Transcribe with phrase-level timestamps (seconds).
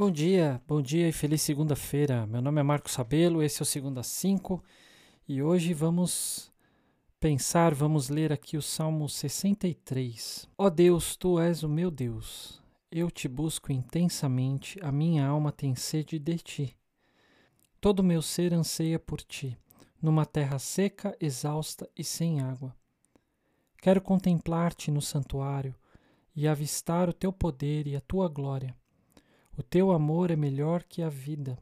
[0.00, 2.26] Bom dia, bom dia e feliz segunda-feira.
[2.26, 4.64] Meu nome é Marcos Sabelo, esse é o Segunda 5
[5.28, 6.50] e hoje vamos
[7.20, 10.48] pensar, vamos ler aqui o Salmo 63.
[10.56, 12.62] Ó oh Deus, tu és o meu Deus.
[12.90, 16.76] Eu te busco intensamente, a minha alma tem sede de ti.
[17.78, 19.54] Todo o meu ser anseia por ti,
[20.00, 22.74] numa terra seca, exausta e sem água.
[23.82, 25.74] Quero contemplar-te no santuário
[26.34, 28.79] e avistar o teu poder e a tua glória
[29.60, 31.58] o teu amor é melhor que a vida.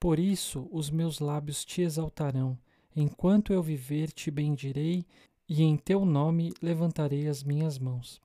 [0.00, 2.58] Por isso os meus lábios te exaltarão.
[2.96, 5.04] Enquanto eu viver, te bendirei
[5.46, 8.22] e em teu nome levantarei as minhas mãos.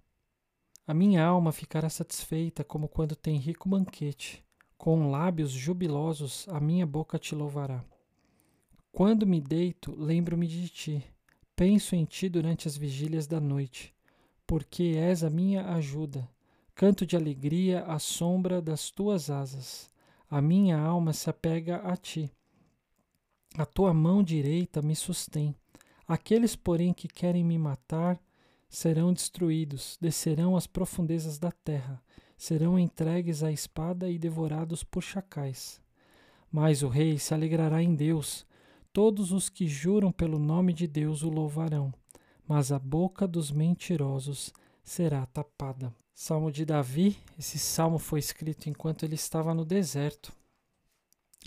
[0.88, 4.42] A minha alma ficará satisfeita como quando tem rico banquete.
[4.78, 7.84] Com lábios jubilosos a minha boca te louvará.
[8.94, 11.04] Quando me deito, lembro-me de ti.
[11.54, 13.94] Penso em ti durante as vigílias da noite,
[14.48, 16.33] porque és a minha ajuda.
[16.76, 19.92] Canto de alegria à sombra das tuas asas.
[20.30, 22.32] A minha alma se apega a ti.
[23.56, 25.56] A tua mão direita me sustém.
[26.08, 28.20] Aqueles, porém, que querem me matar
[28.68, 32.02] serão destruídos, descerão às profundezas da terra,
[32.36, 35.80] serão entregues à espada e devorados por chacais.
[36.52, 38.48] Mas o rei se alegrará em Deus.
[38.92, 41.94] Todos os que juram pelo nome de Deus o louvarão,
[42.48, 44.52] mas a boca dos mentirosos
[44.84, 45.94] será tapada.
[46.14, 50.32] Salmo de Davi, esse salmo foi escrito enquanto ele estava no deserto.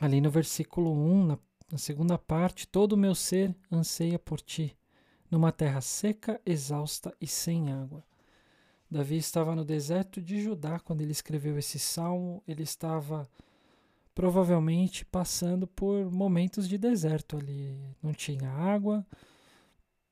[0.01, 1.39] Ali no versículo 1, na,
[1.71, 4.77] na segunda parte, todo o meu ser anseia por ti,
[5.31, 8.03] numa terra seca, exausta e sem água.
[8.91, 12.43] Davi estava no deserto de Judá quando ele escreveu esse salmo.
[12.47, 13.29] Ele estava
[14.15, 17.77] provavelmente passando por momentos de deserto ali.
[18.03, 19.05] Não tinha água,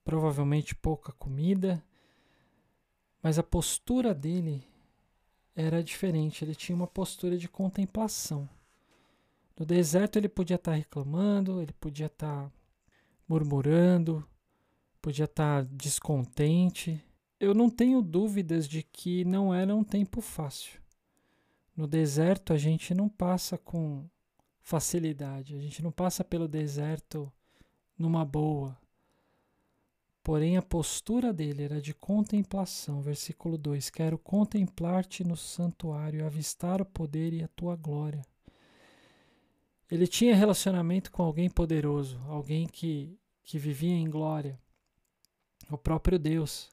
[0.04, 1.82] provavelmente pouca comida,
[3.24, 4.62] mas a postura dele
[5.56, 8.46] era diferente, ele tinha uma postura de contemplação.
[9.58, 12.52] No deserto ele podia estar reclamando, ele podia estar
[13.26, 14.28] murmurando,
[15.00, 17.02] podia estar descontente.
[17.40, 20.78] Eu não tenho dúvidas de que não era um tempo fácil.
[21.74, 24.06] No deserto a gente não passa com
[24.60, 27.32] facilidade, a gente não passa pelo deserto
[27.96, 28.76] numa boa.
[30.24, 33.02] Porém, a postura dele era de contemplação.
[33.02, 38.22] Versículo 2: Quero contemplar-te no santuário, avistar o poder e a tua glória.
[39.90, 44.58] Ele tinha relacionamento com alguém poderoso, alguém que, que vivia em glória,
[45.70, 46.70] o próprio Deus.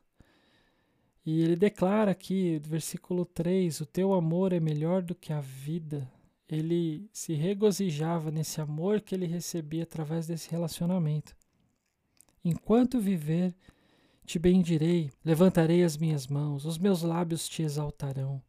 [1.25, 6.09] E ele declara aqui, versículo 3: O teu amor é melhor do que a vida.
[6.47, 11.35] Ele se regozijava nesse amor que ele recebia através desse relacionamento.
[12.44, 13.53] Enquanto viver,
[14.25, 18.41] te bendirei, levantarei as minhas mãos, os meus lábios te exaltarão.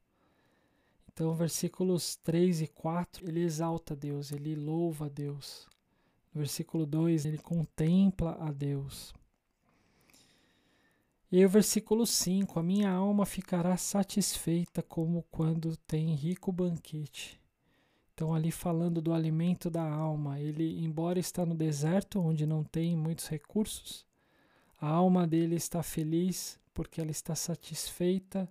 [1.12, 5.66] Então, versículos 3 e 4, ele exalta Deus, ele louva a Deus.
[6.32, 9.12] No versículo 2, ele contempla a Deus.
[11.30, 17.41] E o versículo 5: A minha alma ficará satisfeita como quando tem rico banquete.
[18.14, 22.96] Então, ali falando do alimento da alma, ele, embora está no deserto, onde não tem
[22.96, 24.06] muitos recursos,
[24.80, 28.50] a alma dele está feliz porque ela está satisfeita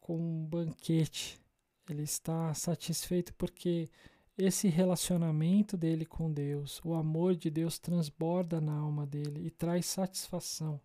[0.00, 1.40] com um banquete.
[1.88, 3.88] Ele está satisfeito porque
[4.36, 9.86] esse relacionamento dele com Deus, o amor de Deus transborda na alma dele e traz
[9.86, 10.80] satisfação.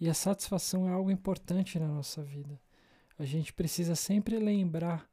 [0.00, 2.60] E a satisfação é algo importante na nossa vida.
[3.18, 5.08] A gente precisa sempre lembrar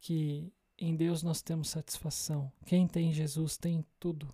[0.00, 0.52] que
[0.84, 2.50] em Deus nós temos satisfação.
[2.66, 4.28] Quem tem Jesus tem tudo,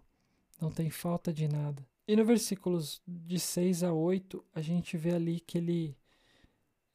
[0.60, 1.86] não tem falta de nada.
[2.06, 5.94] E no versículos de 6 a 8, a gente vê ali que ele,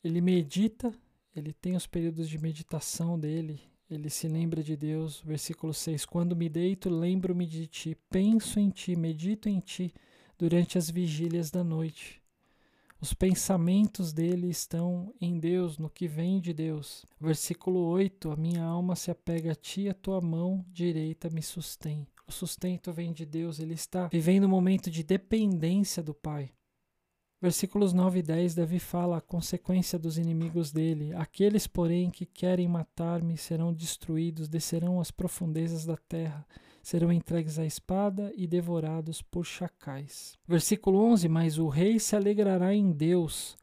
[0.03, 0.91] ele medita,
[1.35, 5.21] ele tem os períodos de meditação dele, ele se lembra de Deus.
[5.21, 9.93] Versículo 6: Quando me deito, lembro-me de ti, penso em ti, medito em ti
[10.37, 12.22] durante as vigílias da noite.
[13.03, 17.05] Os pensamentos dele estão em Deus, no que vem de Deus.
[17.19, 22.07] Versículo 8: A minha alma se apega a ti, a tua mão direita me sustém.
[22.25, 26.53] O sustento vem de Deus, ele está vivendo um momento de dependência do Pai.
[27.41, 31.13] Versículos 9 e 10, Davi fala a consequência dos inimigos dele.
[31.13, 36.47] Aqueles, porém, que querem matar-me serão destruídos, descerão às profundezas da terra
[36.83, 40.37] serão entregues à espada e devorados por chacais.
[40.45, 43.55] Versículo 11: Mas o rei se alegrará em Deus.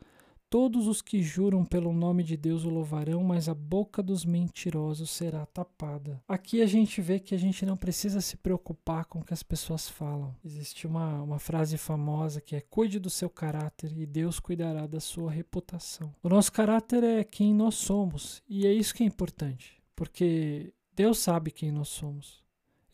[0.49, 5.09] Todos os que juram pelo nome de Deus o louvarão, mas a boca dos mentirosos
[5.09, 6.21] será tapada.
[6.27, 9.45] Aqui a gente vê que a gente não precisa se preocupar com o que as
[9.45, 10.35] pessoas falam.
[10.45, 14.99] Existe uma, uma frase famosa que é: cuide do seu caráter e Deus cuidará da
[14.99, 16.13] sua reputação.
[16.21, 21.19] O nosso caráter é quem nós somos e é isso que é importante, porque Deus
[21.19, 22.43] sabe quem nós somos.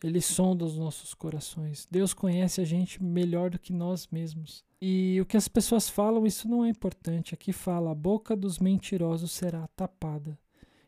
[0.03, 1.87] Ele sonda os nossos corações.
[1.89, 4.63] Deus conhece a gente melhor do que nós mesmos.
[4.79, 7.33] E o que as pessoas falam, isso não é importante.
[7.33, 10.37] Aqui fala: a boca dos mentirosos será tapada.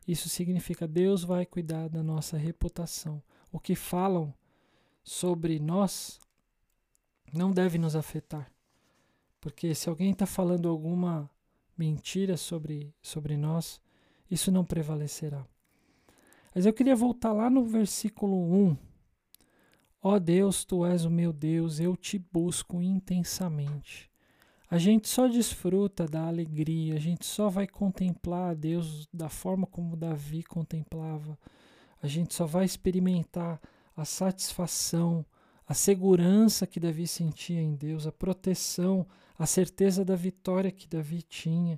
[0.07, 3.21] Isso significa Deus vai cuidar da nossa reputação.
[3.51, 4.33] O que falam
[5.03, 6.19] sobre nós
[7.33, 8.51] não deve nos afetar.
[9.41, 11.29] Porque se alguém está falando alguma
[11.77, 13.81] mentira sobre, sobre nós,
[14.29, 15.45] isso não prevalecerá.
[16.53, 18.77] Mas eu queria voltar lá no versículo 1.
[20.01, 24.09] Ó oh Deus, tu és o meu Deus, eu te busco intensamente.
[24.71, 29.67] A gente só desfruta da alegria, a gente só vai contemplar a Deus da forma
[29.67, 31.37] como Davi contemplava.
[32.01, 33.59] A gente só vai experimentar
[33.93, 35.25] a satisfação,
[35.67, 39.05] a segurança que Davi sentia em Deus, a proteção,
[39.37, 41.77] a certeza da vitória que Davi tinha,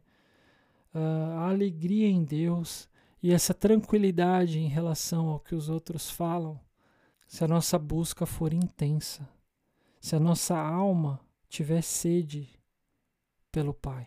[0.94, 2.88] a alegria em Deus
[3.24, 6.60] e essa tranquilidade em relação ao que os outros falam,
[7.32, 9.26] se a nossa busca for intensa,
[10.02, 11.18] se a nossa alma
[11.48, 12.60] tiver sede
[13.50, 14.06] pelo Pai.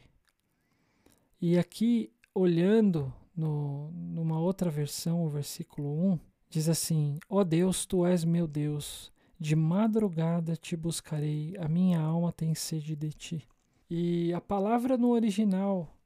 [1.41, 7.87] E aqui, olhando no, numa outra versão, o versículo 1, diz assim: Ó oh Deus,
[7.87, 9.11] tu és meu Deus,
[9.41, 13.49] de madrugada te buscarei, a minha alma tem sede de ti.
[13.89, 15.97] E a palavra no original,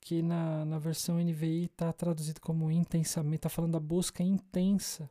[0.00, 5.08] que na, na versão NVI está traduzido como intensamente, está falando da busca intensa.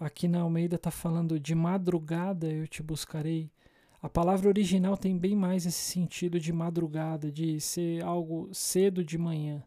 [0.00, 3.52] Aqui na Almeida está falando de madrugada eu te buscarei.
[4.00, 9.18] A palavra original tem bem mais esse sentido de madrugada, de ser algo cedo de
[9.18, 9.62] manhã.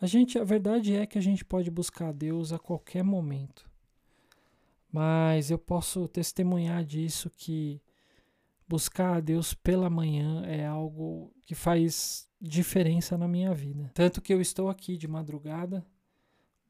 [0.00, 3.70] A gente, a verdade é que a gente pode buscar Deus a qualquer momento.
[4.90, 7.78] Mas eu posso testemunhar disso que
[8.66, 13.90] buscar a Deus pela manhã é algo que faz diferença na minha vida.
[13.92, 15.84] Tanto que eu estou aqui de madrugada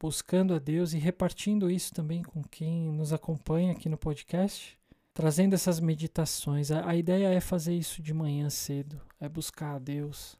[0.03, 4.77] buscando a Deus e repartindo isso também com quem nos acompanha aqui no podcast
[5.13, 6.71] trazendo essas meditações.
[6.71, 10.37] A, a ideia é fazer isso de manhã cedo, é buscar a Deus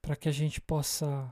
[0.00, 1.30] para que a gente possa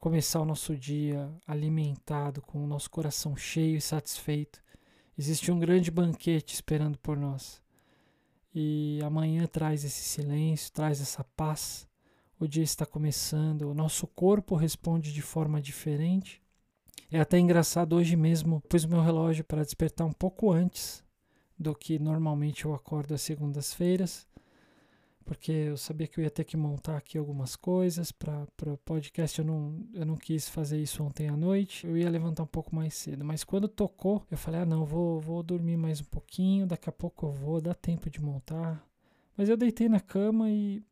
[0.00, 4.62] começar o nosso dia alimentado, com o nosso coração cheio e satisfeito.
[5.18, 7.60] Existe um grande banquete esperando por nós.
[8.54, 11.86] E amanhã traz esse silêncio, traz essa paz.
[12.40, 16.40] O dia está começando, o nosso corpo responde de forma diferente.
[17.10, 21.02] É até engraçado, hoje mesmo pus o meu relógio para despertar um pouco antes
[21.58, 24.28] do que normalmente eu acordo às segundas-feiras,
[25.24, 29.38] porque eu sabia que eu ia ter que montar aqui algumas coisas para o podcast.
[29.38, 32.76] Eu não, eu não quis fazer isso ontem à noite, eu ia levantar um pouco
[32.76, 36.66] mais cedo, mas quando tocou, eu falei: ah, não, vou, vou dormir mais um pouquinho,
[36.66, 38.86] daqui a pouco eu vou, dá tempo de montar.
[39.34, 40.82] Mas eu deitei na cama e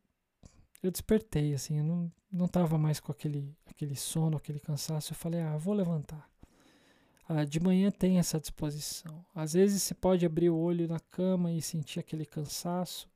[0.81, 2.47] eu despertei, assim, eu não, não
[2.77, 5.13] mais com aquele, aquele sono, aquele cansaço.
[5.13, 6.29] Eu falei: ah, vou levantar.
[7.27, 9.25] Ah, de manhã tem essa disposição.
[9.35, 13.09] Às vezes você pode abrir o olho na cama e sentir aquele cansaço,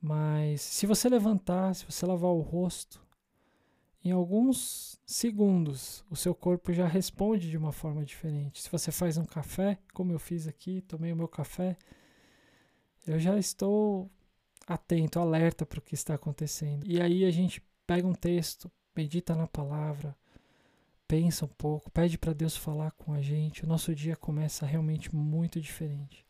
[0.00, 3.02] mas se você levantar, se você lavar o rosto,
[4.04, 8.60] em alguns segundos o seu corpo já responde de uma forma diferente.
[8.60, 11.78] Se você faz um café, como eu fiz aqui, tomei o meu café,
[13.06, 14.10] eu já estou
[14.66, 16.86] atento, alerta para o que está acontecendo.
[16.86, 20.16] E aí a gente pega um texto, medita na palavra,
[21.06, 25.14] pensa um pouco, pede para Deus falar com a gente, o nosso dia começa realmente
[25.14, 26.24] muito diferente.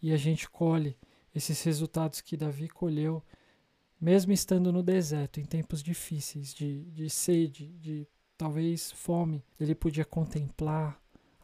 [0.00, 0.96] E a gente colhe
[1.34, 3.22] esses resultados que Davi colheu,
[4.00, 8.06] mesmo estando no deserto, em tempos difíceis, de, de sede, de
[8.36, 9.44] talvez fome.
[9.58, 11.00] Ele podia contemplar,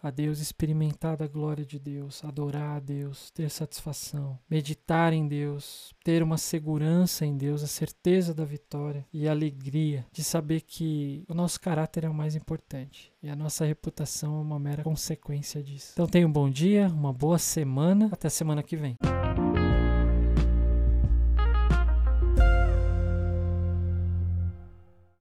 [0.07, 5.95] a Deus, experimentar da glória de Deus, adorar a Deus, ter satisfação, meditar em Deus,
[6.05, 11.25] ter uma segurança em Deus, a certeza da vitória e a alegria de saber que
[11.29, 15.63] o nosso caráter é o mais importante e a nossa reputação é uma mera consequência
[15.63, 15.93] disso.
[15.93, 18.97] Então tenha um bom dia, uma boa semana, até semana que vem.